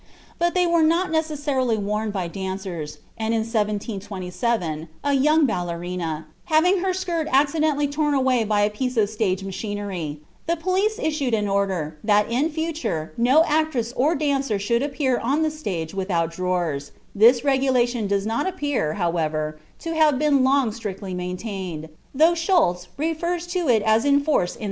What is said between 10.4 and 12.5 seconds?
the police issued an order that in